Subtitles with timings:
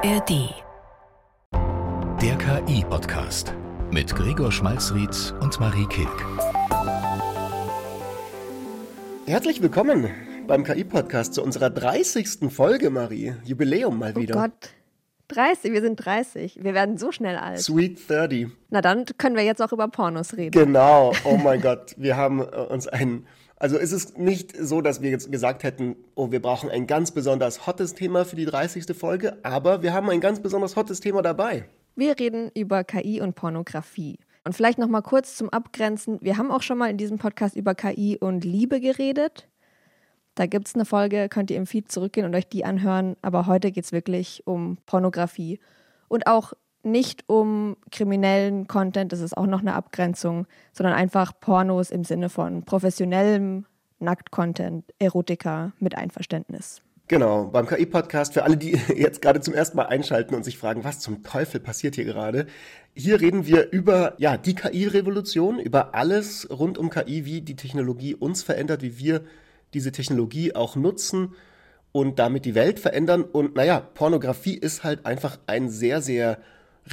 [0.00, 0.54] ARD.
[2.22, 3.52] Der KI-Podcast
[3.90, 6.24] mit Gregor Schmalzried und Marie Kilk.
[9.26, 10.08] Herzlich willkommen
[10.46, 12.48] beim KI-Podcast zu unserer 30.
[12.48, 13.34] Folge, Marie.
[13.42, 14.36] Jubiläum mal wieder.
[14.36, 14.70] Oh Gott.
[15.28, 16.62] 30, wir sind 30.
[16.62, 17.58] Wir werden so schnell alt.
[17.58, 18.46] Sweet 30.
[18.70, 20.52] Na dann können wir jetzt auch über Pornos reden.
[20.52, 21.96] Genau, oh mein Gott.
[21.96, 23.26] Wir haben äh, uns einen
[23.58, 27.10] also ist es nicht so, dass wir jetzt gesagt hätten, oh, wir brauchen ein ganz
[27.10, 28.96] besonders hottes Thema für die 30.
[28.96, 31.68] Folge, aber wir haben ein ganz besonders hottes Thema dabei.
[31.96, 34.18] Wir reden über KI und Pornografie.
[34.44, 36.18] Und vielleicht noch mal kurz zum Abgrenzen.
[36.22, 39.48] Wir haben auch schon mal in diesem Podcast über KI und Liebe geredet.
[40.36, 43.16] Da gibt es eine Folge, könnt ihr im Feed zurückgehen und euch die anhören.
[43.20, 45.58] Aber heute geht es wirklich um Pornografie.
[46.06, 46.52] Und auch
[46.90, 52.28] nicht um kriminellen Content, das ist auch noch eine Abgrenzung, sondern einfach Pornos im Sinne
[52.28, 53.66] von professionellem
[54.00, 56.82] Nackt-Content, Erotika mit Einverständnis.
[57.08, 60.84] Genau, beim KI-Podcast, für alle, die jetzt gerade zum ersten Mal einschalten und sich fragen,
[60.84, 62.46] was zum Teufel passiert hier gerade.
[62.94, 68.14] Hier reden wir über ja, die KI-Revolution, über alles rund um KI, wie die Technologie
[68.14, 69.22] uns verändert, wie wir
[69.72, 71.34] diese Technologie auch nutzen
[71.92, 73.22] und damit die Welt verändern.
[73.22, 76.38] Und naja, Pornografie ist halt einfach ein sehr, sehr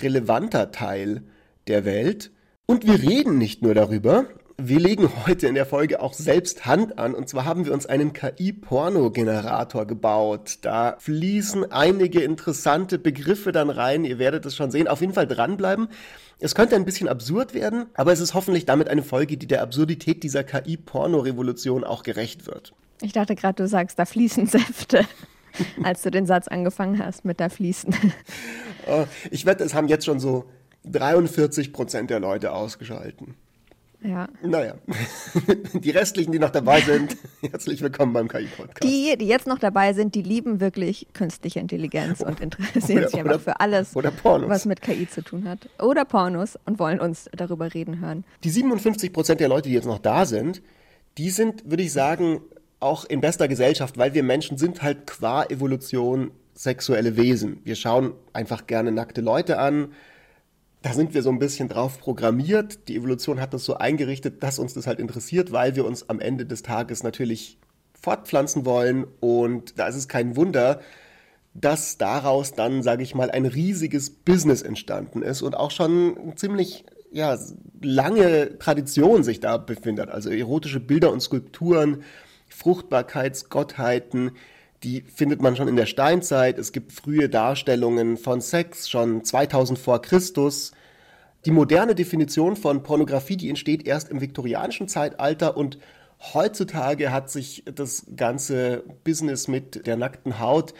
[0.01, 1.23] relevanter Teil
[1.67, 2.31] der Welt.
[2.65, 4.25] Und wir reden nicht nur darüber,
[4.57, 7.13] wir legen heute in der Folge auch selbst Hand an.
[7.13, 10.59] Und zwar haben wir uns einen KI-Porno-Generator gebaut.
[10.61, 14.05] Da fließen einige interessante Begriffe dann rein.
[14.05, 14.87] Ihr werdet es schon sehen.
[14.87, 15.89] Auf jeden Fall dranbleiben.
[16.39, 19.61] Es könnte ein bisschen absurd werden, aber es ist hoffentlich damit eine Folge, die der
[19.61, 22.73] Absurdität dieser KI-Porno-Revolution auch gerecht wird.
[23.01, 25.05] Ich dachte gerade, du sagst, da fließen Säfte
[25.83, 27.95] als du den Satz angefangen hast mit der Fließen.
[28.87, 30.45] Oh, ich wette, es haben jetzt schon so
[30.83, 33.33] 43 Prozent der Leute ausgeschalten.
[34.03, 34.27] Ja.
[34.43, 34.75] Naja,
[35.73, 38.83] die restlichen, die noch dabei sind, herzlich willkommen beim KI-Podcast.
[38.83, 43.19] Die, die jetzt noch dabei sind, die lieben wirklich künstliche Intelligenz und interessieren oder, sich
[43.19, 45.67] einfach für alles, was mit KI zu tun hat.
[45.79, 48.23] Oder Pornos und wollen uns darüber reden hören.
[48.43, 50.61] Die 57 Prozent der Leute, die jetzt noch da sind,
[51.17, 52.41] die sind, würde ich sagen,
[52.85, 57.59] auch in bester Gesellschaft, weil wir Menschen sind halt qua Evolution sexuelle Wesen.
[57.63, 59.91] Wir schauen einfach gerne nackte Leute an.
[60.83, 62.87] Da sind wir so ein bisschen drauf programmiert.
[62.87, 66.19] Die Evolution hat das so eingerichtet, dass uns das halt interessiert, weil wir uns am
[66.19, 67.57] Ende des Tages natürlich
[67.99, 69.05] fortpflanzen wollen.
[69.19, 70.79] Und da ist es kein Wunder,
[71.55, 76.85] dass daraus dann, sage ich mal, ein riesiges Business entstanden ist und auch schon ziemlich
[77.11, 77.35] ja,
[77.81, 80.09] lange Tradition sich da befindet.
[80.09, 82.03] Also erotische Bilder und Skulpturen
[82.55, 84.31] Fruchtbarkeitsgottheiten,
[84.83, 86.57] die findet man schon in der Steinzeit.
[86.57, 90.71] Es gibt frühe Darstellungen von Sex schon 2000 vor Christus.
[91.45, 95.77] Die moderne Definition von Pornografie, die entsteht erst im viktorianischen Zeitalter und
[96.33, 100.73] heutzutage hat sich das ganze Business mit der nackten Haut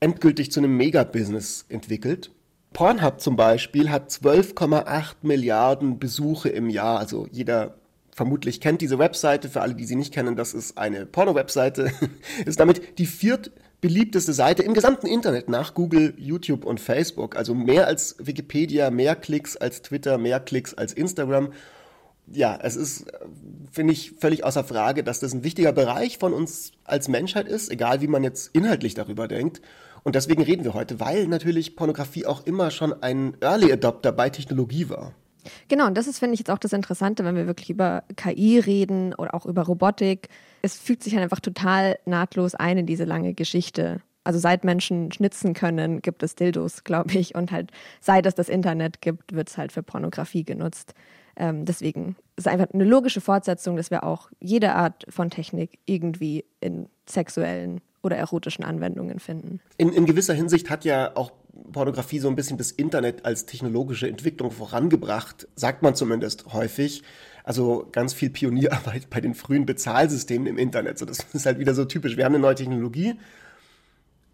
[0.00, 2.30] endgültig zu einem Megabusiness entwickelt.
[2.72, 7.76] Pornhub zum Beispiel hat 12,8 Milliarden Besuche im Jahr, also jeder
[8.14, 9.48] vermutlich kennt diese Webseite.
[9.48, 11.92] Für alle, die sie nicht kennen, das ist eine Porno-Webseite.
[12.46, 17.36] ist damit die viertbeliebteste Seite im gesamten Internet nach Google, YouTube und Facebook.
[17.36, 21.52] Also mehr als Wikipedia, mehr Klicks als Twitter, mehr Klicks als Instagram.
[22.32, 23.06] Ja, es ist,
[23.70, 27.70] finde ich, völlig außer Frage, dass das ein wichtiger Bereich von uns als Menschheit ist,
[27.70, 29.60] egal wie man jetzt inhaltlich darüber denkt.
[30.04, 34.30] Und deswegen reden wir heute, weil natürlich Pornografie auch immer schon ein Early Adopter bei
[34.30, 35.14] Technologie war.
[35.68, 38.58] Genau, und das ist, finde ich, jetzt auch das Interessante, wenn wir wirklich über KI
[38.58, 40.28] reden oder auch über Robotik.
[40.62, 44.00] Es fügt sich halt einfach total nahtlos ein in diese lange Geschichte.
[44.24, 47.34] Also seit Menschen schnitzen können, gibt es Dildos, glaube ich.
[47.34, 50.94] Und halt seit es das Internet gibt, wird es halt für Pornografie genutzt.
[51.36, 55.78] Ähm, deswegen ist es einfach eine logische Fortsetzung, dass wir auch jede Art von Technik
[55.84, 59.60] irgendwie in sexuellen oder erotischen Anwendungen finden.
[59.78, 61.32] In, in gewisser Hinsicht hat ja auch
[61.74, 67.02] Pornografie so ein bisschen das Internet als technologische Entwicklung vorangebracht, sagt man zumindest häufig.
[67.44, 70.98] Also ganz viel Pionierarbeit bei den frühen Bezahlsystemen im Internet.
[70.98, 72.16] So, das ist halt wieder so typisch.
[72.16, 73.16] Wir haben eine neue Technologie.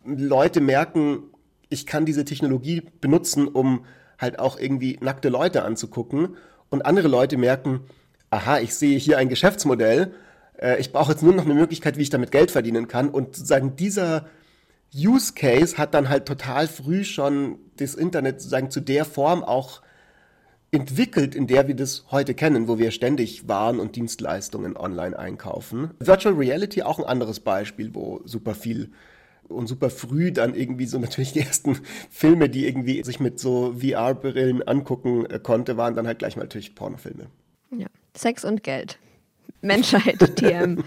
[0.04, 1.24] Leute merken,
[1.68, 3.84] ich kann diese Technologie benutzen, um
[4.18, 6.36] halt auch irgendwie nackte Leute anzugucken.
[6.68, 7.80] Und andere Leute merken,
[8.30, 10.14] aha, ich sehe hier ein Geschäftsmodell.
[10.56, 13.08] Äh, ich brauche jetzt nur noch eine Möglichkeit, wie ich damit Geld verdienen kann.
[13.08, 14.26] Und sozusagen dieser
[14.94, 19.82] Use Case hat dann halt total früh schon das Internet sozusagen zu der Form auch
[20.72, 25.90] entwickelt, in der wir das heute kennen, wo wir ständig Waren und Dienstleistungen online einkaufen.
[25.98, 28.92] Virtual Reality auch ein anderes Beispiel, wo super viel
[29.48, 31.78] und super früh dann irgendwie so natürlich die ersten
[32.08, 36.42] Filme, die irgendwie sich mit so VR-Brillen angucken äh, konnte, waren dann halt gleich mal
[36.42, 37.26] natürlich Pornofilme.
[37.76, 38.98] Ja, Sex und Geld.
[39.60, 40.84] Menschheit, TM.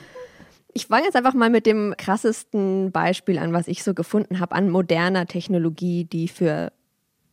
[0.74, 4.56] Ich fange jetzt einfach mal mit dem krassesten Beispiel an, was ich so gefunden habe
[4.56, 6.72] an moderner Technologie, die für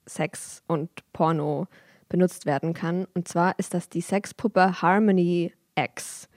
[0.07, 1.67] Sex und Porno
[2.09, 3.07] benutzt werden kann.
[3.15, 6.29] Und zwar ist das die Sexpuppe Harmony X.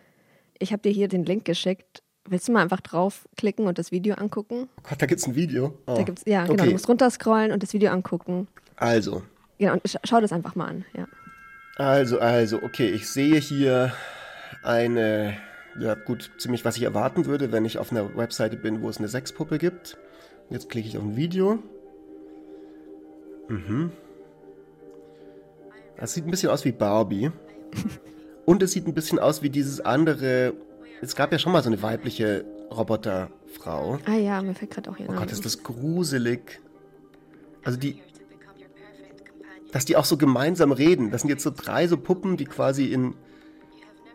[0.59, 2.03] Ich habe dir hier den Link geschickt.
[2.29, 4.69] Willst du mal einfach draufklicken und das Video angucken?
[4.77, 5.77] Oh Gott, da gibt es ein Video.
[5.88, 5.95] Oh.
[5.95, 6.53] Da gibt's, ja, genau.
[6.53, 6.65] Okay.
[6.67, 8.47] Du musst runterscrollen und das Video angucken.
[8.77, 9.23] Also,
[9.57, 10.85] Genau, und sch schau das einfach mal an.
[10.95, 11.07] Ja.
[11.77, 13.94] also, also, okay, ich sehe hier
[14.63, 15.38] eine,
[15.79, 18.97] ja gut, ziemlich was ich erwarten würde, wenn ich auf einer Webseite bin, wo es
[18.97, 19.97] eine Sexpuppe gibt.
[20.49, 21.59] Jetzt klicke ich auf ein Video.
[23.47, 23.91] Mhm.
[25.97, 27.31] Das sieht ein bisschen aus wie Barbie.
[28.45, 30.53] Und es sieht ein bisschen aus wie dieses andere.
[31.01, 33.99] Es gab ja schon mal so eine weibliche Roboterfrau.
[34.05, 35.21] Ah ja, mir fällt gerade auch ihr Oh Name.
[35.21, 36.59] Gott, ist das gruselig.
[37.63, 38.01] Also die.
[39.71, 41.09] Dass die auch so gemeinsam reden.
[41.09, 43.15] Das sind jetzt so drei so Puppen, die quasi in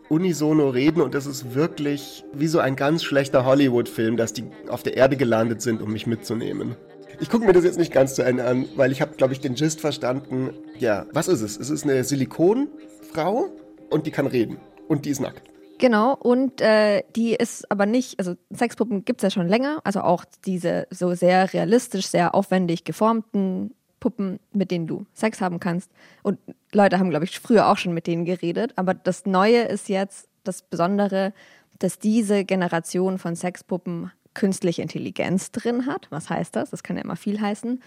[0.09, 4.83] unisono reden und das ist wirklich wie so ein ganz schlechter Hollywood-Film, dass die auf
[4.83, 6.77] der Erde gelandet sind, um mich mitzunehmen.
[7.21, 9.41] Ich gucke mir das jetzt nicht ganz zu Ende an, weil ich habe, glaube ich,
[9.41, 10.51] den Gist verstanden.
[10.79, 11.59] Ja, was ist es?
[11.59, 13.49] Es ist eine Silikonfrau
[13.91, 14.59] und die kann reden.
[14.87, 15.43] Und die ist nackt.
[15.79, 20.01] Genau, und äh, die ist aber nicht, also Sexpuppen gibt es ja schon länger, also
[20.01, 25.91] auch diese so sehr realistisch, sehr aufwendig geformten Puppen, mit denen du Sex haben kannst.
[26.23, 26.39] Und
[26.73, 30.29] Leute haben, glaube ich, früher auch schon mit denen geredet, aber das Neue ist jetzt
[30.45, 31.33] das Besondere,
[31.79, 36.07] dass diese Generation von Sexpuppen künstliche Intelligenz drin hat.
[36.11, 36.71] Was heißt das?
[36.71, 37.83] Das kann ja immer viel heißen.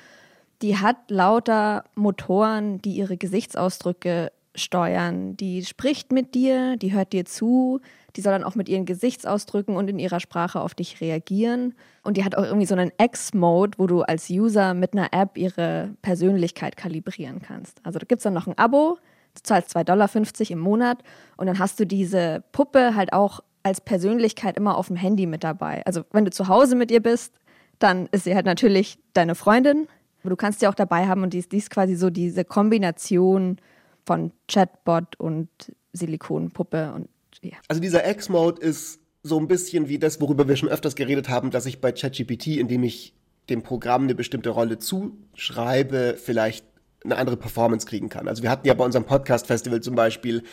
[0.61, 5.35] Die hat lauter Motoren, die ihre Gesichtsausdrücke steuern.
[5.37, 7.81] Die spricht mit dir, die hört dir zu,
[8.15, 11.73] die soll dann auch mit ihren Gesichtsausdrücken und in ihrer Sprache auf dich reagieren.
[12.03, 15.37] Und die hat auch irgendwie so einen X-Mode, wo du als User mit einer App
[15.37, 17.79] ihre Persönlichkeit kalibrieren kannst.
[17.83, 18.97] Also da gibt es dann noch ein Abo,
[19.35, 20.09] du zahlst 2,50 Dollar
[20.49, 21.03] im Monat
[21.37, 25.43] und dann hast du diese Puppe halt auch als Persönlichkeit immer auf dem Handy mit
[25.43, 25.85] dabei.
[25.85, 27.33] Also wenn du zu Hause mit ihr bist,
[27.79, 29.87] dann ist sie halt natürlich deine Freundin.
[30.21, 32.45] Aber du kannst sie auch dabei haben und die ist, die ist quasi so diese
[32.45, 33.57] Kombination
[34.05, 35.49] von Chatbot und
[35.93, 37.09] Silikonpuppe und
[37.41, 37.57] ja.
[37.67, 41.51] Also dieser X-Mode ist so ein bisschen wie das, worüber wir schon öfters geredet haben,
[41.51, 43.13] dass ich bei ChatGPT, indem ich
[43.49, 46.65] dem Programm eine bestimmte Rolle zuschreibe, vielleicht
[47.03, 48.27] eine andere Performance kriegen kann.
[48.27, 50.43] Also wir hatten ja bei unserem Podcast-Festival zum Beispiel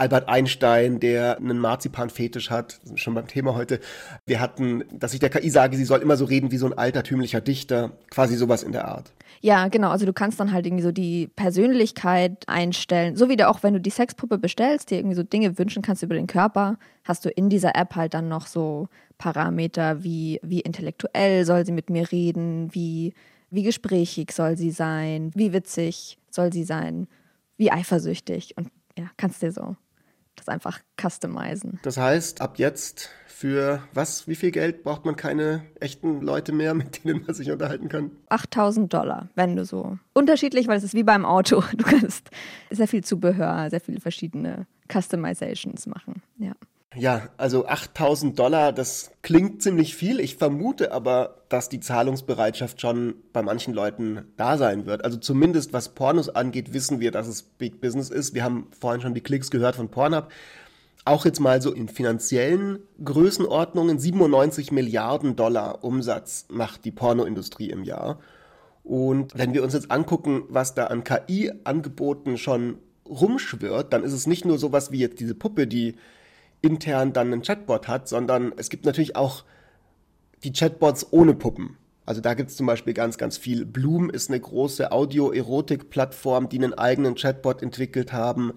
[0.00, 3.80] Albert Einstein, der einen Marzipan-Fetisch hat, schon beim Thema heute.
[4.24, 6.72] Wir hatten, dass ich der KI sage, sie soll immer so reden wie so ein
[6.72, 9.12] altertümlicher Dichter, quasi sowas in der Art.
[9.42, 9.90] Ja, genau.
[9.90, 13.14] Also du kannst dann halt irgendwie so die Persönlichkeit einstellen.
[13.14, 16.02] So wie du auch, wenn du die Sexpuppe bestellst, dir irgendwie so Dinge wünschen kannst
[16.02, 18.88] über den Körper, hast du in dieser App halt dann noch so
[19.18, 23.12] Parameter wie, wie intellektuell soll sie mit mir reden, wie,
[23.50, 27.06] wie gesprächig soll sie sein, wie witzig soll sie sein,
[27.58, 28.56] wie eifersüchtig.
[28.56, 29.76] Und ja, kannst dir so
[30.40, 31.78] das einfach customizen.
[31.82, 36.74] Das heißt, ab jetzt für was, wie viel Geld braucht man keine echten Leute mehr,
[36.74, 38.10] mit denen man sich unterhalten kann?
[38.28, 39.98] 8000 Dollar, wenn du so.
[40.12, 41.62] Unterschiedlich, weil es ist wie beim Auto.
[41.76, 42.28] Du kannst
[42.70, 46.22] sehr viel Zubehör, sehr viele verschiedene Customizations machen.
[46.38, 46.52] Ja.
[46.96, 50.18] Ja, also 8000 Dollar, das klingt ziemlich viel.
[50.18, 55.04] Ich vermute aber, dass die Zahlungsbereitschaft schon bei manchen Leuten da sein wird.
[55.04, 58.34] Also zumindest was Pornos angeht, wissen wir, dass es Big Business ist.
[58.34, 60.30] Wir haben vorhin schon die Klicks gehört von Pornhub.
[61.04, 67.84] Auch jetzt mal so in finanziellen Größenordnungen 97 Milliarden Dollar Umsatz macht die Pornoindustrie im
[67.84, 68.18] Jahr.
[68.82, 72.78] Und wenn wir uns jetzt angucken, was da an KI-Angeboten schon
[73.08, 75.94] rumschwirrt, dann ist es nicht nur sowas wie jetzt diese Puppe, die
[76.62, 79.44] intern dann einen Chatbot hat, sondern es gibt natürlich auch
[80.44, 81.76] die Chatbots ohne Puppen.
[82.06, 83.64] Also da gibt es zum Beispiel ganz, ganz viel.
[83.64, 88.54] Bloom ist eine große Audio-Erotik-Plattform, die einen eigenen Chatbot entwickelt haben.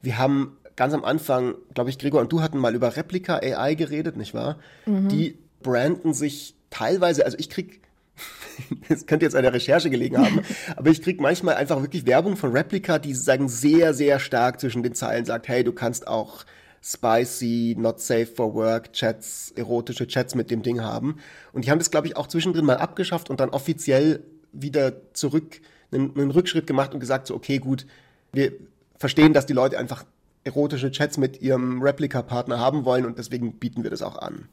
[0.00, 3.74] Wir haben ganz am Anfang, glaube ich, Gregor und du hatten mal über Replika AI
[3.74, 4.58] geredet, nicht wahr?
[5.08, 7.80] Die branden sich teilweise, also ich krieg
[8.88, 10.40] es könnte jetzt an der Recherche gelegen haben,
[10.76, 14.82] aber ich krieg manchmal einfach wirklich Werbung von Replika, die sagen sehr, sehr stark zwischen
[14.82, 16.44] den Zeilen sagt, hey, du kannst auch
[16.84, 21.16] spicy, not safe for work Chats, erotische Chats mit dem Ding haben.
[21.52, 24.22] Und die haben das, glaube ich, auch zwischendrin mal abgeschafft und dann offiziell
[24.52, 25.60] wieder zurück
[25.90, 27.86] einen, einen Rückschritt gemacht und gesagt, so, okay, gut,
[28.32, 28.52] wir
[28.98, 30.04] verstehen, dass die Leute einfach
[30.44, 34.48] erotische Chats mit ihrem Replika-Partner haben wollen und deswegen bieten wir das auch an.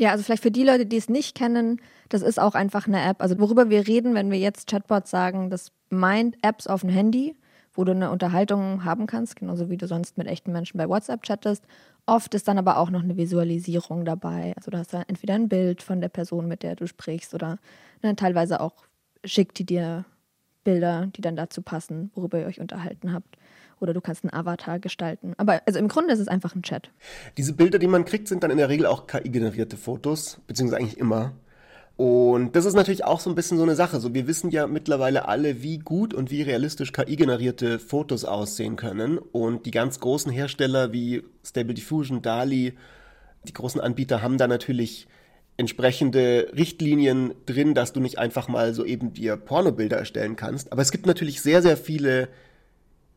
[0.00, 3.02] Ja, also vielleicht für die Leute, die es nicht kennen, das ist auch einfach eine
[3.02, 3.22] App.
[3.22, 7.36] Also worüber wir reden, wenn wir jetzt Chatbots sagen, das meint Apps auf dem Handy,
[7.78, 11.22] wo du eine Unterhaltung haben kannst, genauso wie du sonst mit echten Menschen bei WhatsApp
[11.22, 11.62] chattest.
[12.06, 14.52] Oft ist dann aber auch noch eine Visualisierung dabei.
[14.56, 17.58] Also du hast dann entweder ein Bild von der Person, mit der du sprichst, oder
[18.02, 18.74] ne, teilweise auch
[19.24, 20.04] schickt die dir
[20.64, 23.38] Bilder, die dann dazu passen, worüber ihr euch unterhalten habt.
[23.78, 25.34] oder du kannst einen Avatar gestalten.
[25.36, 26.90] Aber also im Grunde ist es einfach ein Chat.
[27.36, 30.98] Diese Bilder, die man kriegt, sind dann in der Regel auch KI-generierte Fotos, beziehungsweise eigentlich
[30.98, 31.34] immer.
[31.98, 33.98] Und das ist natürlich auch so ein bisschen so eine Sache.
[33.98, 39.18] So, wir wissen ja mittlerweile alle, wie gut und wie realistisch KI-generierte Fotos aussehen können.
[39.18, 42.74] Und die ganz großen Hersteller wie Stable Diffusion, DALI,
[43.48, 45.08] die großen Anbieter haben da natürlich
[45.56, 50.70] entsprechende Richtlinien drin, dass du nicht einfach mal so eben dir Pornobilder erstellen kannst.
[50.70, 52.28] Aber es gibt natürlich sehr, sehr viele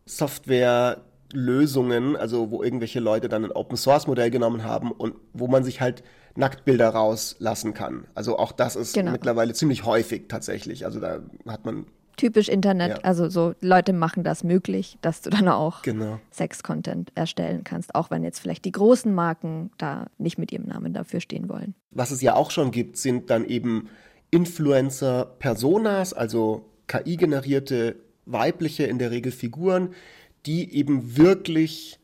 [0.08, 5.64] Softwarelösungen, also wo irgendwelche Leute dann ein Open Source Modell genommen haben und wo man
[5.64, 6.02] sich halt
[6.36, 8.06] Nacktbilder rauslassen kann.
[8.16, 9.12] Also auch das ist genau.
[9.12, 10.86] mittlerweile ziemlich häufig tatsächlich.
[10.86, 11.86] Also da hat man
[12.18, 13.04] typisch Internet, ja.
[13.04, 16.20] also so Leute machen das möglich, dass du dann auch genau.
[16.30, 20.94] Sex-Content erstellen kannst, auch wenn jetzt vielleicht die großen Marken da nicht mit ihrem Namen
[20.94, 21.74] dafür stehen wollen.
[21.90, 23.90] Was es ja auch schon gibt, sind dann eben
[24.30, 27.96] Influencer-Personas, also KI-generierte
[28.26, 29.94] weibliche in der Regel Figuren,
[30.46, 32.00] die eben wirklich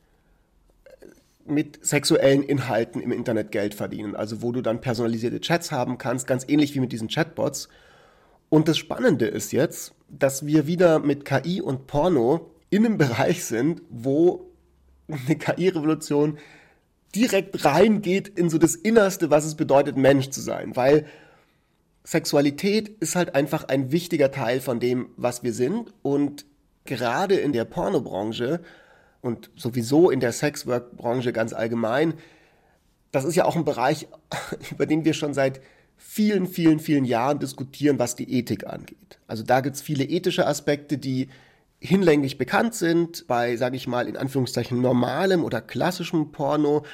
[1.50, 4.16] mit sexuellen Inhalten im Internet Geld verdienen.
[4.16, 7.70] Also wo du dann personalisierte Chats haben kannst, ganz ähnlich wie mit diesen Chatbots.
[8.50, 13.46] Und das Spannende ist jetzt, dass wir wieder mit KI und Porno in einem Bereich
[13.46, 14.52] sind, wo
[15.08, 16.38] eine KI-Revolution
[17.16, 20.76] direkt reingeht in so das Innerste, was es bedeutet, Mensch zu sein.
[20.76, 21.06] Weil
[22.04, 25.94] Sexualität ist halt einfach ein wichtiger Teil von dem, was wir sind.
[26.04, 26.46] Und
[26.86, 28.62] gerade in der Pornobranche
[29.28, 32.16] und sowieso in der Sexwork-Branche ganz allgemein,
[33.12, 34.08] das ist ja auch ein Bereich,
[34.72, 35.62] über den wir schon seit
[35.98, 39.20] vielen, vielen, vielen Jahren diskutieren, was die Ethik angeht.
[39.28, 41.28] Also da gibt es viele ethische Aspekte, die
[41.80, 46.86] hinlänglich bekannt sind, bei, sage ich mal, in Anführungszeichen normalem oder klassischem Porno.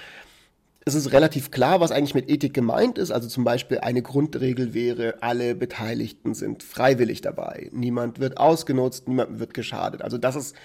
[0.86, 3.12] Es ist relativ klar, was eigentlich mit Ethik gemeint ist.
[3.12, 7.70] Also zum Beispiel eine Grundregel wäre, alle Beteiligten sind freiwillig dabei.
[7.72, 10.02] Niemand wird ausgenutzt, niemand wird geschadet.
[10.02, 10.56] Also das ist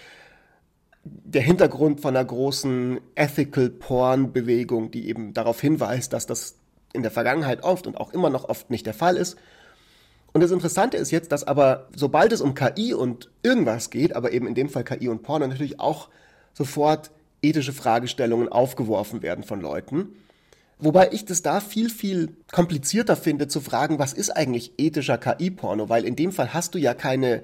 [1.25, 6.57] der Hintergrund von einer großen Ethical Porn Bewegung, die eben darauf hinweist, dass das
[6.93, 9.37] in der Vergangenheit oft und auch immer noch oft nicht der Fall ist.
[10.33, 14.33] Und das Interessante ist jetzt, dass aber sobald es um KI und irgendwas geht, aber
[14.33, 16.09] eben in dem Fall KI und Porn, natürlich auch
[16.53, 17.11] sofort
[17.43, 20.09] ethische Fragestellungen aufgeworfen werden von Leuten.
[20.79, 25.89] Wobei ich das da viel, viel komplizierter finde zu fragen, was ist eigentlich ethischer KI-Porno?
[25.89, 27.43] Weil in dem Fall hast du ja keine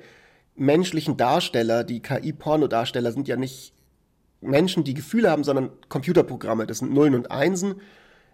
[0.56, 3.72] menschlichen Darsteller, die KI-Pornodarsteller sind ja nicht
[4.40, 6.66] Menschen, die Gefühle haben, sondern Computerprogramme.
[6.66, 7.76] Das sind Nullen und Einsen.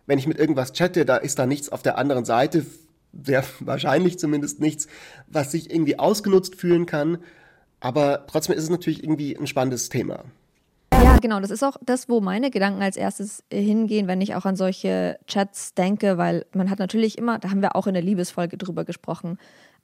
[0.06, 2.66] Wenn ich mit irgendwas chatte, da ist da nichts auf der anderen Seite,
[3.12, 4.88] sehr wahrscheinlich zumindest nichts,
[5.26, 7.18] was sich irgendwie ausgenutzt fühlen kann.
[7.80, 10.24] Aber trotzdem ist es natürlich irgendwie ein spannendes Thema.
[10.92, 11.40] Ja, genau.
[11.40, 15.18] Das ist auch das, wo meine Gedanken als erstes hingehen, wenn ich auch an solche
[15.26, 18.84] Chats denke, weil man hat natürlich immer, da haben wir auch in der Liebesfolge drüber
[18.84, 19.38] gesprochen,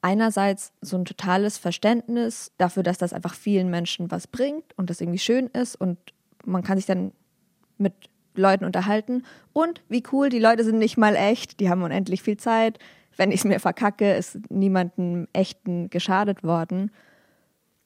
[0.07, 5.01] einerseits so ein totales Verständnis dafür, dass das einfach vielen Menschen was bringt und das
[5.01, 5.99] irgendwie schön ist und
[6.45, 7.11] man kann sich dann
[7.77, 7.93] mit
[8.37, 12.37] Leuten unterhalten und wie cool, die Leute sind nicht mal echt, die haben unendlich viel
[12.37, 12.79] Zeit.
[13.17, 16.93] Wenn ich es mir verkacke, ist niemandem echten geschadet worden.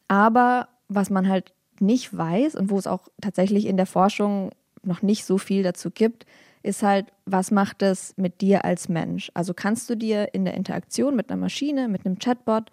[0.08, 4.50] Aber was man halt nicht weiß und wo es auch tatsächlich in der Forschung
[4.82, 6.26] noch nicht so viel dazu gibt,
[6.62, 9.30] ist halt, was macht es mit dir als Mensch?
[9.34, 12.70] Also kannst du dir in der Interaktion mit einer Maschine, mit einem Chatbot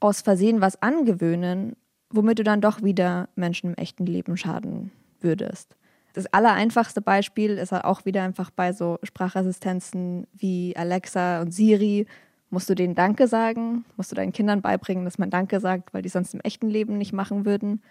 [0.00, 1.76] aus Versehen was angewöhnen,
[2.10, 5.74] womit du dann doch wieder Menschen im echten Leben schaden würdest?
[6.12, 12.06] Das allereinfachste Beispiel ist halt auch wieder einfach bei so Sprachassistenzen wie Alexa und Siri.
[12.50, 13.84] Musst du denen Danke sagen?
[13.96, 16.98] Musst du deinen Kindern beibringen, dass man Danke sagt, weil die sonst im echten Leben
[16.98, 17.82] nicht machen würden?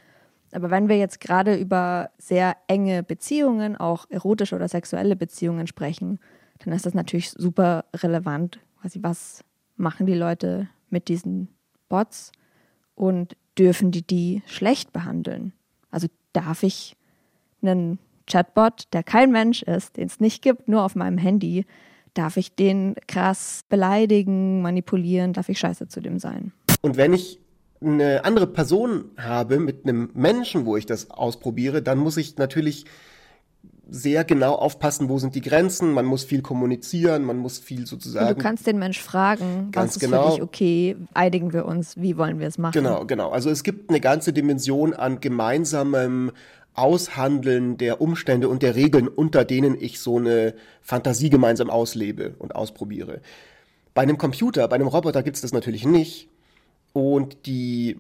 [0.53, 6.19] Aber wenn wir jetzt gerade über sehr enge Beziehungen, auch erotische oder sexuelle Beziehungen sprechen,
[6.63, 8.60] dann ist das natürlich super relevant.
[8.81, 9.43] Quasi, was
[9.75, 11.50] machen die Leute mit diesen
[11.89, 12.31] Bots
[12.95, 15.53] und dürfen die die schlecht behandeln?
[15.89, 16.95] Also darf ich
[17.62, 21.65] einen Chatbot, der kein Mensch ist, den es nicht gibt, nur auf meinem Handy,
[22.13, 26.53] darf ich den krass beleidigen, manipulieren, darf ich scheiße zu dem sein?
[26.81, 27.39] Und wenn ich
[27.84, 32.86] eine andere Person habe mit einem Menschen, wo ich das ausprobiere, dann muss ich natürlich
[33.90, 38.30] sehr genau aufpassen, wo sind die Grenzen, man muss viel kommunizieren, man muss viel sozusagen.
[38.30, 41.98] Und du kannst den Mensch fragen, was ist genau, für dich okay, einigen wir uns,
[41.98, 42.74] wie wollen wir es machen?
[42.74, 43.30] Genau, genau.
[43.30, 46.32] Also es gibt eine ganze Dimension an gemeinsamem
[46.75, 52.56] Aushandeln der Umstände und der Regeln, unter denen ich so eine Fantasie gemeinsam auslebe und
[52.56, 53.22] ausprobiere.
[53.94, 56.30] Bei einem Computer, bei einem Roboter gibt es das natürlich nicht.
[56.94, 58.00] Und die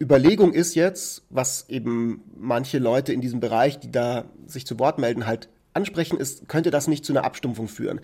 [0.00, 4.98] Überlegung ist jetzt, was eben manche Leute in diesem Bereich, die da sich zu Wort
[4.98, 8.00] melden, halt ansprechen, ist, könnte das nicht zu einer Abstumpfung führen?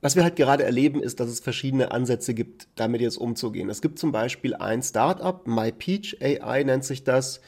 [0.00, 3.68] Was wir halt gerade erleben, ist, dass es verschiedene Ansätze gibt, damit jetzt umzugehen.
[3.68, 7.40] Es gibt zum Beispiel ein Startup, MyPeach AI nennt sich das,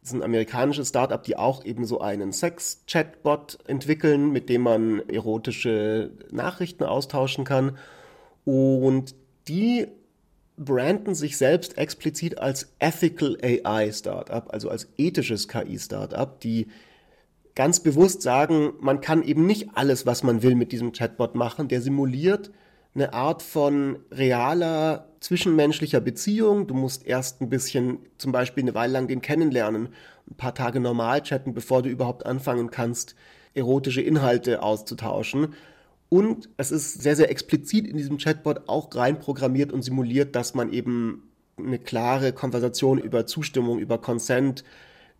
[0.00, 5.08] Das ist ein amerikanisches Startup, die auch eben so einen Sex-Chatbot entwickeln, mit dem man
[5.08, 7.78] erotische Nachrichten austauschen kann.
[8.44, 9.14] Und
[9.46, 9.86] die
[10.56, 16.68] branden sich selbst explizit als Ethical AI Startup, also als ethisches KI Startup, die
[17.54, 21.68] ganz bewusst sagen, man kann eben nicht alles, was man will mit diesem Chatbot machen.
[21.68, 22.50] Der simuliert
[22.94, 26.66] eine Art von realer zwischenmenschlicher Beziehung.
[26.66, 29.88] Du musst erst ein bisschen, zum Beispiel eine Weile lang den kennenlernen,
[30.30, 33.14] ein paar Tage normal chatten, bevor du überhaupt anfangen kannst,
[33.54, 35.54] erotische Inhalte auszutauschen.
[36.08, 40.72] Und es ist sehr, sehr explizit in diesem Chatbot auch reinprogrammiert und simuliert, dass man
[40.72, 44.64] eben eine klare Konversation über Zustimmung, über Consent,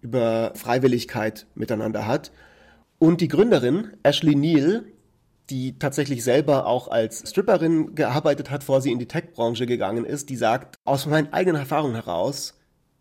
[0.01, 2.33] über Freiwilligkeit miteinander hat.
[2.99, 4.85] Und die Gründerin, Ashley Neal,
[5.51, 10.31] die tatsächlich selber auch als Stripperin gearbeitet hat, bevor sie in die Tech-Branche gegangen ist,
[10.31, 12.55] die sagt, aus meinen eigenen Erfahrungen heraus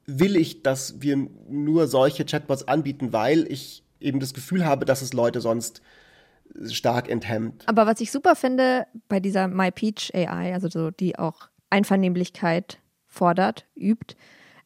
[0.05, 1.15] will ich, dass wir
[1.49, 5.81] nur solche Chatbots anbieten, weil ich eben das Gefühl habe, dass es Leute sonst
[6.67, 7.67] stark enthemmt.
[7.67, 13.65] Aber was ich super finde bei dieser MyPeach AI, also so, die auch Einvernehmlichkeit fordert,
[13.75, 14.15] übt,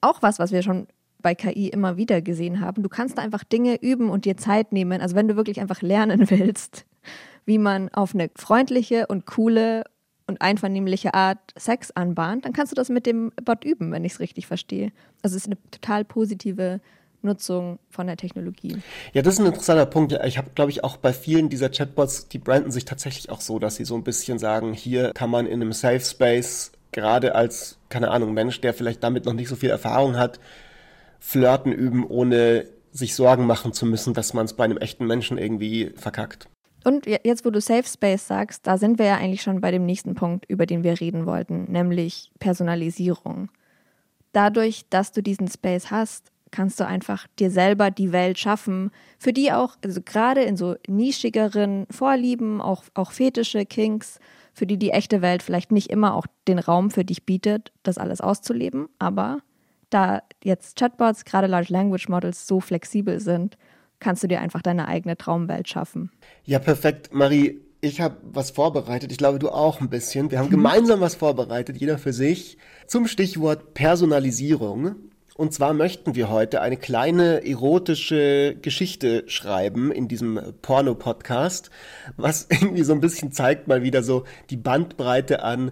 [0.01, 0.87] auch was, was wir schon
[1.19, 2.83] bei KI immer wieder gesehen haben.
[2.83, 5.01] Du kannst da einfach Dinge üben und dir Zeit nehmen.
[5.01, 6.85] Also wenn du wirklich einfach lernen willst,
[7.45, 9.83] wie man auf eine freundliche und coole
[10.27, 14.13] und einvernehmliche Art Sex anbahnt, dann kannst du das mit dem Bot üben, wenn ich
[14.13, 14.91] es richtig verstehe.
[15.23, 16.81] Also es ist eine total positive
[17.21, 18.77] Nutzung von der Technologie.
[19.13, 20.17] Ja, das ist ein interessanter Punkt.
[20.25, 23.59] Ich habe, glaube ich, auch bei vielen dieser Chatbots, die branden sich tatsächlich auch so,
[23.59, 27.77] dass sie so ein bisschen sagen, hier kann man in einem Safe Space, gerade als,
[27.89, 30.39] keine Ahnung, Mensch, der vielleicht damit noch nicht so viel Erfahrung hat,
[31.19, 35.37] Flirten üben, ohne sich Sorgen machen zu müssen, dass man es bei einem echten Menschen
[35.37, 36.47] irgendwie verkackt.
[36.83, 39.85] Und jetzt, wo du Safe Space sagst, da sind wir ja eigentlich schon bei dem
[39.85, 43.49] nächsten Punkt, über den wir reden wollten, nämlich Personalisierung.
[44.31, 49.33] Dadurch, dass du diesen Space hast, kannst du einfach dir selber die Welt schaffen, für
[49.33, 54.19] die auch, also gerade in so nischigeren Vorlieben, auch, auch Fetische, Kinks,
[54.53, 57.97] für die die echte Welt vielleicht nicht immer auch den Raum für dich bietet, das
[57.97, 58.89] alles auszuleben.
[58.97, 59.39] Aber
[59.89, 63.57] da jetzt Chatbots, gerade Large Language Models, so flexibel sind,
[63.99, 66.11] kannst du dir einfach deine eigene Traumwelt schaffen.
[66.43, 67.13] Ja, perfekt.
[67.13, 69.11] Marie, ich habe was vorbereitet.
[69.11, 70.31] Ich glaube, du auch ein bisschen.
[70.31, 72.57] Wir haben gemeinsam was vorbereitet, jeder für sich,
[72.87, 74.95] zum Stichwort Personalisierung.
[75.37, 81.69] Und zwar möchten wir heute eine kleine erotische Geschichte schreiben in diesem Porno-Podcast,
[82.17, 85.71] was irgendwie so ein bisschen zeigt mal wieder so die Bandbreite an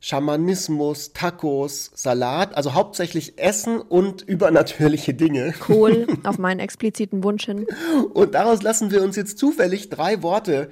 [0.00, 5.52] Schamanismus, Tacos, Salat, also hauptsächlich Essen und übernatürliche Dinge.
[5.60, 7.66] Kohl, auf meinen expliziten Wunsch hin.
[8.14, 10.70] Und daraus lassen wir uns jetzt zufällig drei Worte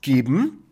[0.00, 0.62] geben.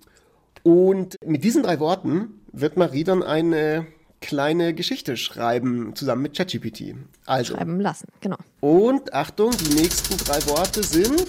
[0.62, 3.86] Und mit diesen drei Worten wird Marie dann eine
[4.20, 6.94] kleine Geschichte schreiben, zusammen mit ChatGPT.
[7.26, 7.54] Also.
[7.54, 8.36] Schreiben lassen, genau.
[8.60, 11.26] Und Achtung, die nächsten drei Worte sind.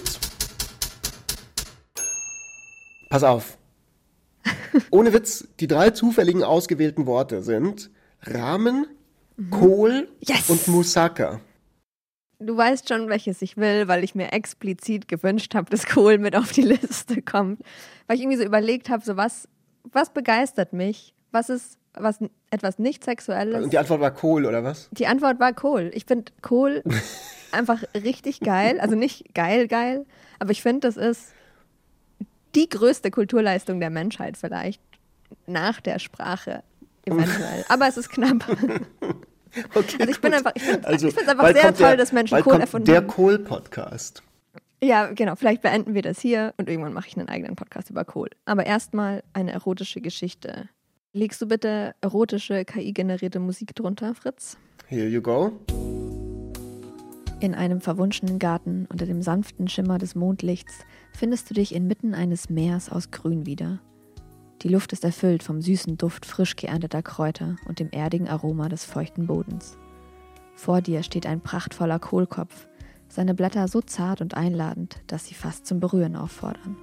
[3.08, 3.58] Pass auf.
[4.90, 7.90] Ohne Witz, die drei zufälligen ausgewählten Worte sind
[8.22, 8.86] Ramen,
[9.36, 9.50] mhm.
[9.50, 10.50] Kohl yes.
[10.50, 11.40] und Moussaka.
[12.38, 16.34] Du weißt schon, welches ich will, weil ich mir explizit gewünscht habe, dass Kohl mit
[16.34, 17.60] auf die Liste kommt.
[18.06, 19.48] Weil ich irgendwie so überlegt habe, so was,
[19.84, 21.14] was begeistert mich?
[21.30, 22.18] Was ist was
[22.50, 23.62] etwas nicht Sexuelles.
[23.62, 24.88] Und die Antwort war Kohl, oder was?
[24.92, 25.90] Die Antwort war Kohl.
[25.94, 26.82] Ich finde Kohl
[27.52, 28.80] einfach richtig geil.
[28.80, 30.06] Also nicht geil, geil,
[30.38, 31.32] aber ich finde, das ist
[32.54, 34.80] die größte Kulturleistung der Menschheit vielleicht.
[35.46, 36.62] Nach der Sprache
[37.04, 37.64] eventuell.
[37.68, 38.44] aber es ist knapp.
[39.74, 42.40] Okay, also ich bin einfach, ich finde es also, einfach sehr toll, der, dass Menschen
[42.40, 43.06] Kohl erfunden der haben.
[43.06, 44.22] Der Kohl-Podcast.
[44.82, 45.36] Ja, genau.
[45.36, 48.30] Vielleicht beenden wir das hier und irgendwann mache ich einen eigenen Podcast über Kohl.
[48.46, 50.70] Aber erstmal eine erotische Geschichte.
[51.12, 54.56] Legst du bitte erotische KI-generierte Musik drunter, Fritz?
[54.86, 55.52] Here you go.
[57.42, 62.48] In einem verwunschenen Garten unter dem sanften Schimmer des Mondlichts findest du dich inmitten eines
[62.50, 63.80] Meers aus Grün wieder.
[64.62, 68.84] Die Luft ist erfüllt vom süßen Duft frisch geernteter Kräuter und dem erdigen Aroma des
[68.84, 69.76] feuchten Bodens.
[70.54, 72.68] Vor dir steht ein prachtvoller Kohlkopf,
[73.08, 76.76] seine Blätter so zart und einladend, dass sie fast zum Berühren auffordern.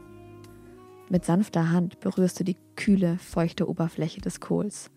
[1.08, 4.92] Mit sanfter Hand berührst du die kühle, feuchte Oberfläche des Kohls.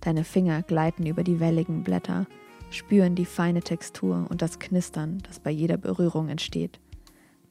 [0.00, 2.26] Deine Finger gleiten über die welligen Blätter
[2.74, 6.80] spüren die feine Textur und das Knistern, das bei jeder Berührung entsteht.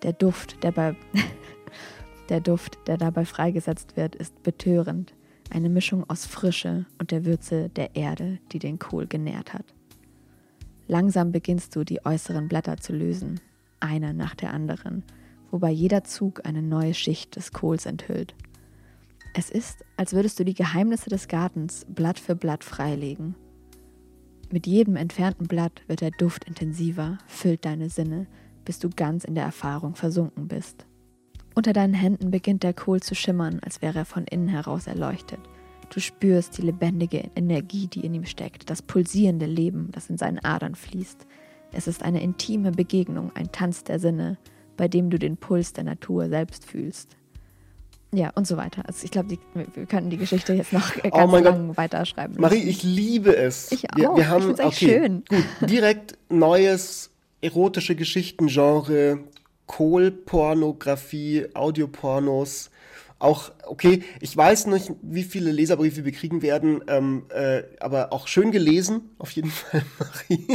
[0.04, 0.96] Der Duft, der bei
[2.30, 5.14] der Duft, der dabei freigesetzt wird, ist betörend,
[5.50, 9.66] eine Mischung aus Frische und der Würze der Erde, die den Kohl genährt hat.
[10.88, 13.40] Langsam beginnst du, die äußeren Blätter zu lösen,
[13.80, 15.04] eine nach der anderen,
[15.52, 18.34] wobei jeder Zug eine neue Schicht des Kohls enthüllt.
[19.34, 23.36] Es ist, als würdest du die Geheimnisse des Gartens Blatt für Blatt freilegen
[24.52, 28.28] mit jedem entfernten Blatt wird der Duft intensiver, füllt deine Sinne,
[28.66, 30.86] bis du ganz in der Erfahrung versunken bist.
[31.56, 35.40] Unter deinen Händen beginnt der Kohl zu schimmern, als wäre er von innen heraus erleuchtet.
[35.94, 40.40] Du spürst die lebendige Energie, die in ihm steckt, das pulsierende Leben, das in seinen
[40.40, 41.28] Adern fließt.
[41.74, 44.38] Es ist eine intime Begegnung, ein Tanz der Sinne,
[44.78, 47.18] bei dem du den Puls der Natur selbst fühlst.
[48.14, 48.84] Ja, und so weiter.
[48.86, 51.78] Also ich glaube, wir können die Geschichte jetzt noch ganz oh lang Gott.
[51.78, 52.36] weiterschreiben.
[52.38, 53.72] Marie, ich liebe es.
[53.72, 53.96] Ich auch.
[53.96, 55.24] Wir, wir haben, ich okay, schön.
[55.30, 59.20] Gut, direkt neues erotische Geschichtengenre,
[59.66, 62.70] Kohlpornografie, Audiopornos
[63.22, 68.28] auch, okay, ich weiß nicht, wie viele Leserbriefe wir kriegen werden, ähm, äh, aber auch
[68.28, 70.48] schön gelesen, auf jeden Fall, Marie.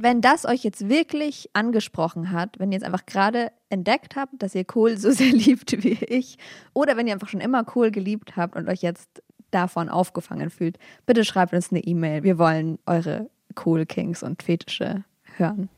[0.00, 4.54] Wenn das euch jetzt wirklich angesprochen hat, wenn ihr jetzt einfach gerade entdeckt habt, dass
[4.54, 6.38] ihr Kohl so sehr liebt wie ich,
[6.72, 10.78] oder wenn ihr einfach schon immer Kohl geliebt habt und euch jetzt davon aufgefangen fühlt,
[11.06, 12.22] bitte schreibt uns eine E-Mail.
[12.22, 15.04] Wir wollen eure Kohl Kings und Fetische
[15.36, 15.68] hören.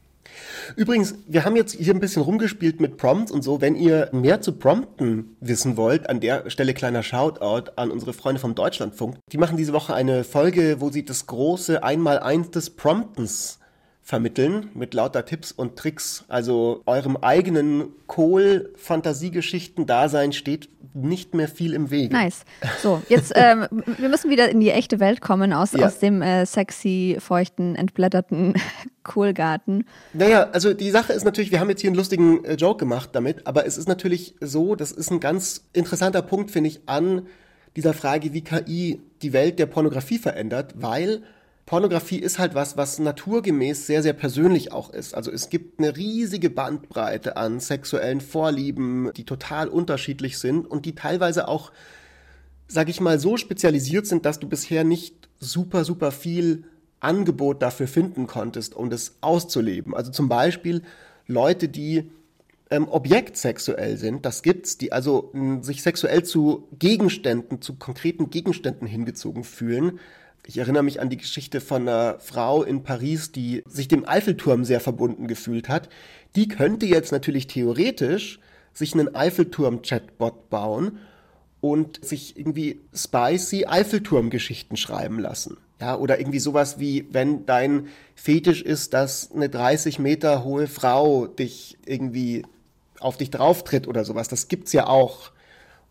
[0.76, 3.60] Übrigens, wir haben jetzt hier ein bisschen rumgespielt mit Prompts und so.
[3.60, 8.40] Wenn ihr mehr zu Prompten wissen wollt, an der Stelle kleiner Shoutout an unsere Freunde
[8.40, 9.16] vom Deutschlandfunk.
[9.32, 13.59] Die machen diese Woche eine Folge, wo sie das große Einmaleins des Promptens
[14.02, 16.24] vermitteln mit lauter Tipps und Tricks.
[16.28, 22.14] Also eurem eigenen Kohl-Fantasiegeschichten-Dasein steht nicht mehr viel im Wege.
[22.14, 22.44] Nice.
[22.82, 23.66] So, jetzt, ähm,
[23.98, 25.84] wir müssen wieder in die echte Welt kommen, aus, ja.
[25.86, 28.54] aus dem äh, sexy, feuchten, entblätterten
[29.02, 29.84] Kohlgarten.
[30.12, 33.10] Naja, also die Sache ist natürlich, wir haben jetzt hier einen lustigen äh, Joke gemacht
[33.12, 37.26] damit, aber es ist natürlich so, das ist ein ganz interessanter Punkt, finde ich, an
[37.76, 41.22] dieser Frage, wie KI die Welt der Pornografie verändert, weil
[41.70, 45.14] Pornografie ist halt was, was naturgemäß sehr, sehr persönlich auch ist.
[45.14, 50.96] Also es gibt eine riesige Bandbreite an sexuellen Vorlieben, die total unterschiedlich sind und die
[50.96, 51.70] teilweise auch,
[52.66, 56.64] sag ich mal, so spezialisiert sind, dass du bisher nicht super, super viel
[56.98, 59.94] Angebot dafür finden konntest, um das auszuleben.
[59.94, 60.82] Also zum Beispiel
[61.28, 62.10] Leute, die
[62.70, 68.88] ähm, objektsexuell sind, das gibt's, die also m, sich sexuell zu Gegenständen, zu konkreten Gegenständen
[68.88, 70.00] hingezogen fühlen,
[70.50, 74.64] ich erinnere mich an die Geschichte von einer Frau in Paris, die sich dem Eiffelturm
[74.64, 75.88] sehr verbunden gefühlt hat.
[76.34, 78.40] Die könnte jetzt natürlich theoretisch
[78.72, 80.98] sich einen Eiffelturm-Chatbot bauen
[81.60, 85.56] und sich irgendwie spicy Eiffelturm-Geschichten schreiben lassen.
[85.80, 87.86] Ja, oder irgendwie sowas wie, wenn dein
[88.16, 92.44] Fetisch ist, dass eine 30 Meter hohe Frau dich irgendwie
[92.98, 94.26] auf dich drauftritt oder sowas.
[94.26, 95.30] Das gibt's ja auch.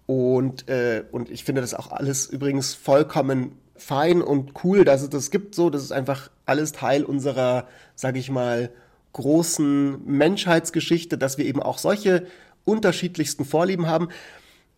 [0.05, 5.09] Und, äh, und ich finde das auch alles übrigens vollkommen fein und cool, dass es
[5.09, 5.55] das gibt.
[5.55, 8.71] So, das ist einfach alles Teil unserer, sag ich mal,
[9.13, 12.27] großen Menschheitsgeschichte, dass wir eben auch solche
[12.65, 14.09] unterschiedlichsten Vorlieben haben.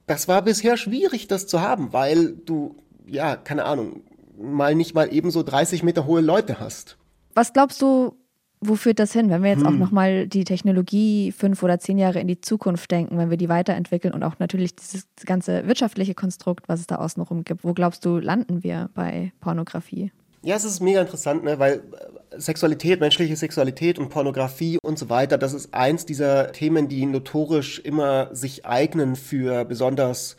[0.07, 4.01] Das war bisher schwierig, das zu haben, weil du, ja, keine Ahnung,
[4.37, 6.97] mal nicht mal ebenso 30 Meter hohe Leute hast.
[7.33, 8.15] Was glaubst du,
[8.63, 9.67] wo führt das hin, wenn wir jetzt hm.
[9.67, 13.49] auch nochmal die Technologie fünf oder zehn Jahre in die Zukunft denken, wenn wir die
[13.49, 17.63] weiterentwickeln und auch natürlich dieses ganze wirtschaftliche Konstrukt, was es da außenrum gibt?
[17.63, 20.11] Wo glaubst du, landen wir bei Pornografie?
[20.43, 21.59] Ja, es ist mega interessant, ne?
[21.59, 21.83] weil
[22.31, 27.05] äh, Sexualität, menschliche Sexualität und Pornografie und so weiter, das ist eins dieser Themen, die
[27.05, 30.37] notorisch immer sich eignen für besonders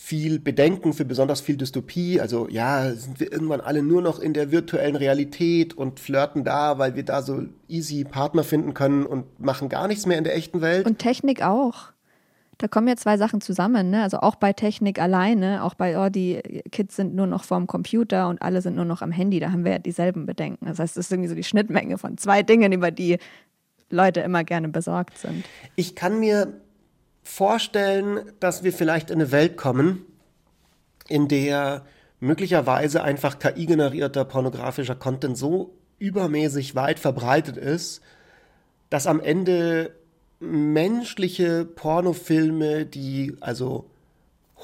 [0.00, 2.20] viel Bedenken, für besonders viel Dystopie.
[2.20, 6.78] Also ja, sind wir irgendwann alle nur noch in der virtuellen Realität und flirten da,
[6.78, 10.36] weil wir da so easy Partner finden können und machen gar nichts mehr in der
[10.36, 10.86] echten Welt.
[10.86, 11.88] Und Technik auch.
[12.58, 14.04] Da kommen ja zwei Sachen zusammen, ne?
[14.04, 18.28] Also auch bei Technik alleine, auch bei, oh, die Kids sind nur noch vorm Computer
[18.28, 20.66] und alle sind nur noch am Handy, da haben wir ja dieselben Bedenken.
[20.66, 23.18] Das heißt, es ist irgendwie so die Schnittmenge von zwei Dingen, über die
[23.90, 25.44] Leute immer gerne besorgt sind.
[25.74, 26.60] Ich kann mir
[27.28, 30.06] vorstellen, dass wir vielleicht in eine Welt kommen,
[31.08, 31.84] in der
[32.20, 38.00] möglicherweise einfach KI-generierter pornografischer Content so übermäßig weit verbreitet ist,
[38.88, 39.94] dass am Ende
[40.40, 43.90] menschliche Pornofilme, die also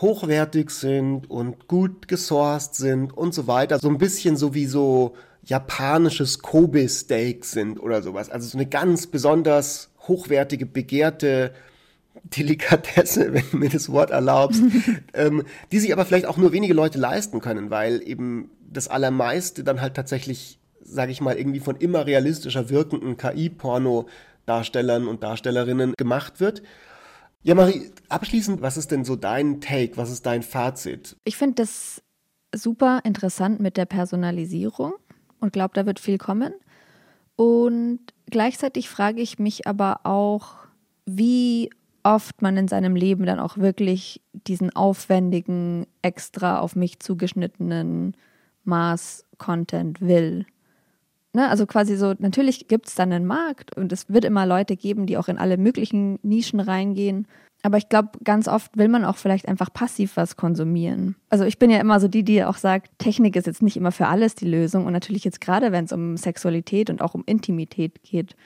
[0.01, 5.15] hochwertig sind und gut gesourced sind und so weiter, so ein bisschen so wie so
[5.45, 8.31] japanisches Kobe-Steak sind oder sowas.
[8.31, 11.53] Also so eine ganz besonders hochwertige, begehrte
[12.23, 14.63] Delikatesse, wenn du mir das Wort erlaubst,
[15.15, 19.65] ähm, die sich aber vielleicht auch nur wenige Leute leisten können, weil eben das Allermeiste
[19.65, 26.41] dann halt tatsächlich, sage ich mal, irgendwie von immer realistischer wirkenden KI-Porno-Darstellern und Darstellerinnen gemacht
[26.41, 26.63] wird.
[27.43, 29.97] Ja, Marie, abschließend, was ist denn so dein Take?
[29.97, 31.17] Was ist dein Fazit?
[31.25, 32.03] Ich finde das
[32.55, 34.95] super interessant mit der Personalisierung
[35.41, 36.55] und glaube, da wird viel kommen.
[37.37, 38.01] Und
[38.31, 40.55] gleichzeitig frage ich mich aber auch,
[41.05, 41.71] wie
[42.05, 48.15] oft man in seinem Leben dann auch wirklich diesen aufwendigen, extra auf mich zugeschnittenen
[48.65, 50.47] Maß-Content will.
[51.33, 51.49] Ne?
[51.49, 55.07] Also quasi so, natürlich gibt es dann einen Markt und es wird immer Leute geben,
[55.07, 57.27] die auch in alle möglichen Nischen reingehen.
[57.63, 61.17] Aber ich glaube, ganz oft will man auch vielleicht einfach passiv was konsumieren.
[61.31, 63.91] Also ich bin ja immer so die, die auch sagt, Technik ist jetzt nicht immer
[63.91, 64.85] für alles die Lösung.
[64.85, 68.37] Und natürlich jetzt gerade, wenn es um Sexualität und auch um Intimität geht,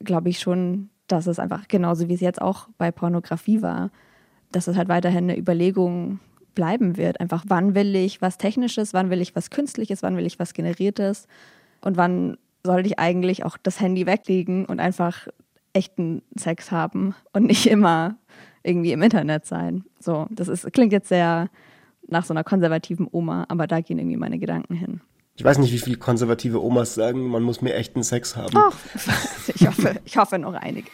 [0.00, 3.90] glaube ich schon, dass es einfach genauso wie es jetzt auch bei Pornografie war,
[4.52, 6.20] dass es halt weiterhin eine Überlegung
[6.54, 7.20] bleiben wird.
[7.20, 10.54] Einfach, wann will ich was Technisches, wann will ich was Künstliches, wann will ich was
[10.54, 11.26] Generiertes
[11.80, 15.28] und wann sollte ich eigentlich auch das Handy weglegen und einfach
[15.72, 18.16] echten Sex haben und nicht immer
[18.62, 19.84] irgendwie im Internet sein.
[20.00, 21.48] So, das ist, klingt jetzt sehr
[22.08, 25.00] nach so einer konservativen Oma, aber da gehen irgendwie meine Gedanken hin.
[25.38, 28.56] Ich weiß nicht, wie viele konservative Omas sagen, man muss mehr echten Sex haben.
[28.56, 28.76] Ach,
[29.54, 30.90] ich hoffe, ich hoffe noch einige.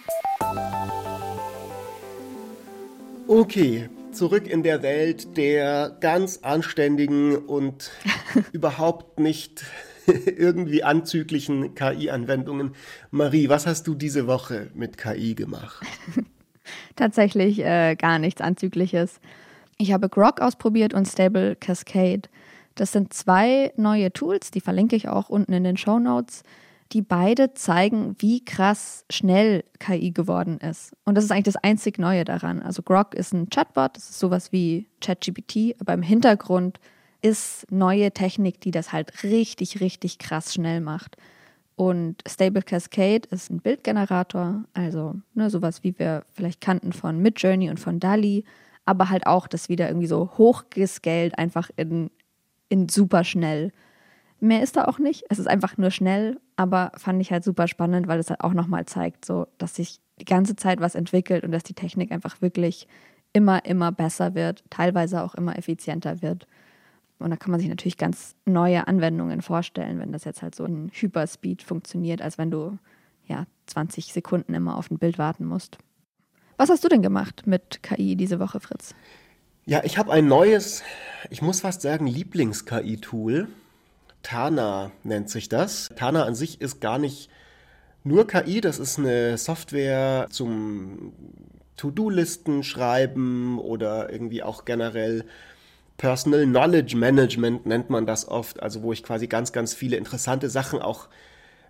[3.27, 7.91] Okay, zurück in der Welt der ganz anständigen und
[8.53, 9.65] überhaupt nicht
[10.27, 12.75] irgendwie anzüglichen KI-Anwendungen.
[13.11, 15.83] Marie, was hast du diese Woche mit KI gemacht?
[16.97, 19.21] Tatsächlich äh, gar nichts Anzügliches.
[19.79, 22.29] Ich habe Grok ausprobiert und Stable Cascade.
[22.75, 26.43] Das sind zwei neue Tools, die verlinke ich auch unten in den Show Notes,
[26.93, 30.93] die beide zeigen, wie krass schnell KI geworden ist.
[31.05, 32.63] Und das ist eigentlich das einzig Neue daran.
[32.63, 36.79] Also Grok ist ein Chatbot, das ist sowas wie ChatGPT, aber im Hintergrund
[37.23, 41.17] ist neue Technik, die das halt richtig, richtig krass schnell macht.
[41.77, 47.71] Und Stable Cascade ist ein Bildgenerator, also ne, sowas wie wir vielleicht kannten von Midjourney
[47.71, 48.45] und von DALI,
[48.85, 52.11] aber halt auch das wieder irgendwie so hochgescaled, einfach in
[52.69, 53.73] in super schnell.
[54.41, 55.25] Mehr ist da auch nicht.
[55.31, 58.53] Es ist einfach nur schnell, aber fand ich halt super spannend, weil es halt auch
[58.53, 62.41] nochmal zeigt, so, dass sich die ganze Zeit was entwickelt und dass die Technik einfach
[62.41, 62.87] wirklich
[63.33, 66.47] immer, immer besser wird, teilweise auch immer effizienter wird.
[67.19, 70.65] Und da kann man sich natürlich ganz neue Anwendungen vorstellen, wenn das jetzt halt so
[70.65, 72.79] in Hyperspeed funktioniert, als wenn du
[73.27, 75.79] ja 20 Sekunden immer auf ein Bild warten musst.
[76.57, 78.95] Was hast du denn gemacht mit KI diese Woche, Fritz?
[79.67, 80.83] Ja, ich habe ein neues,
[81.31, 83.49] ich muss fast sagen, Lieblings-KI-Tool.
[84.23, 85.89] Tana nennt sich das.
[85.97, 87.31] Tana an sich ist gar nicht
[88.03, 91.15] nur KI, das ist eine Software zum
[91.79, 95.25] To-Do-Listen schreiben oder irgendwie auch generell
[95.97, 100.51] Personal Knowledge Management nennt man das oft, also wo ich quasi ganz, ganz viele interessante
[100.51, 101.09] Sachen auch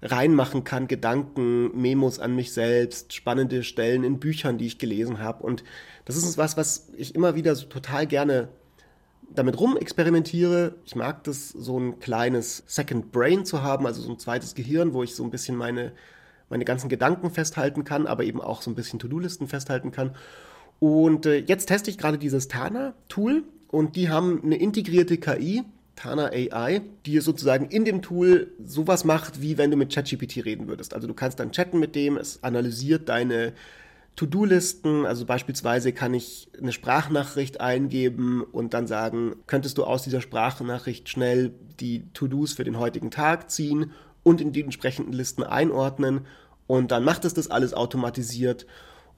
[0.05, 5.43] reinmachen kann, Gedanken, Memos an mich selbst, spannende Stellen in Büchern, die ich gelesen habe.
[5.43, 5.65] Und
[6.05, 8.49] das ist was, was ich immer wieder so total gerne
[9.35, 10.75] damit rumexperimentiere.
[10.85, 14.93] Ich mag das, so ein kleines Second Brain zu haben, also so ein zweites Gehirn,
[14.93, 15.93] wo ich so ein bisschen meine,
[16.51, 20.15] meine ganzen Gedanken festhalten kann, aber eben auch so ein bisschen To-Do-Listen festhalten kann.
[20.81, 25.65] Und äh, jetzt teste ich gerade dieses Tana-Tool und die haben eine integrierte KI,
[25.97, 30.67] Tana AI, die sozusagen in dem Tool sowas macht, wie wenn du mit ChatGPT reden
[30.67, 30.95] würdest.
[30.95, 33.53] Also du kannst dann chatten mit dem, es analysiert deine
[34.17, 40.21] To-Do-Listen, also beispielsweise kann ich eine Sprachnachricht eingeben und dann sagen, könntest du aus dieser
[40.21, 46.27] Sprachnachricht schnell die To-Dos für den heutigen Tag ziehen und in die entsprechenden Listen einordnen.
[46.67, 48.67] Und dann macht es das alles automatisiert.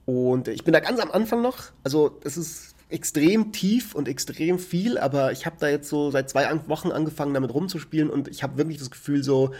[0.05, 4.59] Und ich bin da ganz am Anfang noch, also es ist extrem tief und extrem
[4.59, 8.43] viel, aber ich habe da jetzt so seit zwei Wochen angefangen, damit rumzuspielen und ich
[8.43, 9.53] habe wirklich das Gefühl, so,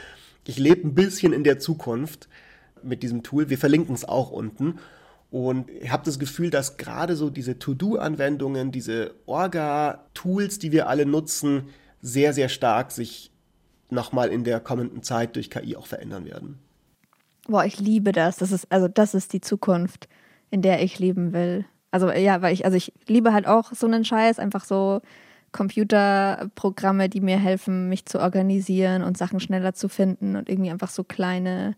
[0.45, 2.29] ich lebe ein bisschen in der Zukunft
[2.83, 3.49] mit diesem Tool.
[3.49, 4.79] Wir verlinken es auch unten.
[5.29, 11.05] Und ich habe das Gefühl, dass gerade so diese To-Do-Anwendungen, diese Orga-Tools, die wir alle
[11.05, 11.67] nutzen,
[12.01, 13.31] sehr, sehr stark sich
[13.89, 16.59] nochmal in der kommenden Zeit durch KI auch verändern werden.
[17.47, 18.37] Boah, ich liebe das.
[18.37, 20.07] Das ist, also das ist die Zukunft,
[20.49, 21.65] in der ich leben will.
[21.91, 25.01] Also ja, weil ich, also ich liebe halt auch so einen Scheiß, einfach so
[25.51, 30.89] Computerprogramme, die mir helfen, mich zu organisieren und Sachen schneller zu finden und irgendwie einfach
[30.89, 31.75] so kleine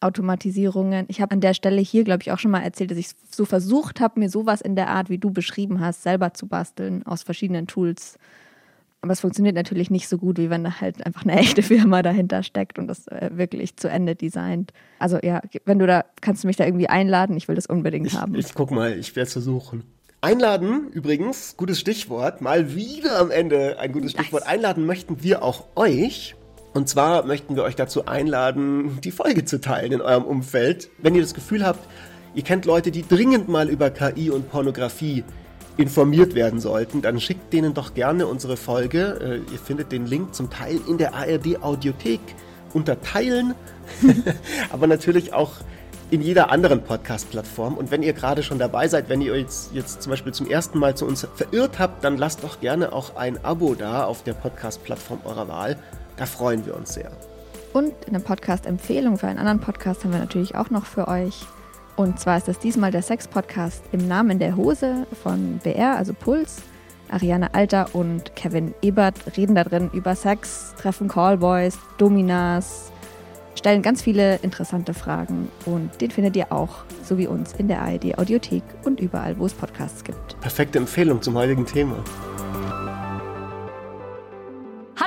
[0.00, 1.06] Automatisierungen.
[1.08, 3.44] Ich habe an der Stelle hier, glaube ich, auch schon mal erzählt, dass ich so
[3.44, 7.22] versucht habe, mir sowas in der Art, wie du beschrieben hast, selber zu basteln aus
[7.22, 8.18] verschiedenen Tools.
[9.00, 12.02] Aber es funktioniert natürlich nicht so gut, wie wenn da halt einfach eine echte Firma
[12.02, 14.72] dahinter steckt und das äh, wirklich zu Ende designt.
[14.98, 17.36] Also ja, wenn du da, kannst du mich da irgendwie einladen?
[17.36, 18.34] Ich will das unbedingt ich, haben.
[18.34, 19.84] Ich guck mal, ich werde es versuchen.
[20.20, 24.42] Einladen, übrigens, gutes Stichwort, mal wieder am Ende ein gutes Stichwort.
[24.44, 24.52] Nice.
[24.52, 26.34] Einladen möchten wir auch euch.
[26.74, 30.90] Und zwar möchten wir euch dazu einladen, die Folge zu teilen in eurem Umfeld.
[30.98, 31.88] Wenn ihr das Gefühl habt,
[32.34, 35.22] ihr kennt Leute, die dringend mal über KI und Pornografie
[35.78, 39.42] informiert werden sollten, dann schickt denen doch gerne unsere Folge.
[39.48, 42.20] Äh, ihr findet den Link zum Teil in der ARD Audiothek
[42.74, 43.54] unter Teilen,
[44.70, 45.52] aber natürlich auch
[46.10, 47.76] in jeder anderen Podcast-Plattform.
[47.76, 50.46] Und wenn ihr gerade schon dabei seid, wenn ihr euch jetzt, jetzt zum Beispiel zum
[50.48, 54.24] ersten Mal zu uns verirrt habt, dann lasst doch gerne auch ein Abo da auf
[54.24, 55.78] der Podcast-Plattform eurer Wahl.
[56.16, 57.12] Da freuen wir uns sehr.
[57.72, 61.46] Und eine Podcast-Empfehlung für einen anderen Podcast haben wir natürlich auch noch für euch.
[61.98, 66.62] Und zwar ist das diesmal der Sex-Podcast im Namen der Hose von BR, also Puls.
[67.10, 72.92] Ariane Alter und Kevin Ebert reden da drin über Sex, treffen Callboys, Dominas,
[73.56, 77.82] stellen ganz viele interessante Fragen und den findet ihr auch, so wie uns, in der
[77.82, 80.40] ARD Audiothek und überall, wo es Podcasts gibt.
[80.40, 81.96] Perfekte Empfehlung zum heutigen Thema.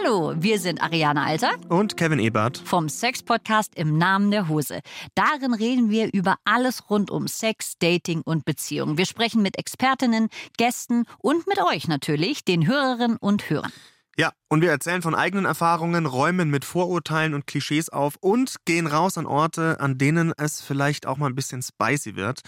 [0.03, 4.79] Hallo, wir sind Ariane Alter und Kevin Ebert vom Sex-Podcast im Namen der Hose.
[5.15, 8.97] Darin reden wir über alles rund um Sex, Dating und Beziehung.
[8.97, 13.71] Wir sprechen mit Expertinnen, Gästen und mit euch natürlich, den Hörerinnen und Hörern.
[14.17, 18.87] Ja, und wir erzählen von eigenen Erfahrungen, räumen mit Vorurteilen und Klischees auf und gehen
[18.87, 22.41] raus an Orte, an denen es vielleicht auch mal ein bisschen spicy wird.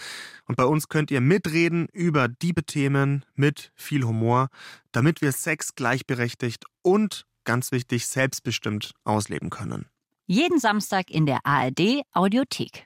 [0.46, 4.48] Und bei uns könnt ihr mitreden über diebe Themen mit viel Humor,
[4.92, 9.86] damit wir Sex gleichberechtigt und ganz wichtig, selbstbestimmt ausleben können.
[10.26, 12.82] Jeden Samstag in der ARD Audiothek.